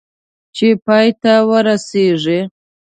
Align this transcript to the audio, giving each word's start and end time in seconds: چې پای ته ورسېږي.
چې 0.55 0.67
پای 0.85 1.07
ته 1.21 1.33
ورسېږي. 1.49 2.39